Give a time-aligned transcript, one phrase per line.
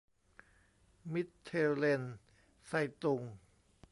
[1.13, 2.03] มิตเทลเลน
[2.67, 3.21] ไซตุง